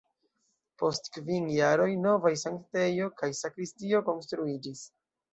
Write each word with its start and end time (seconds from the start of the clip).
Post 0.83 1.09
kvin 1.17 1.43
jaroj 1.55 1.89
novaj 2.05 2.31
sanktejo 2.43 3.09
kaj 3.19 3.29
sakristio 3.41 4.01
konstruiĝis. 4.09 4.83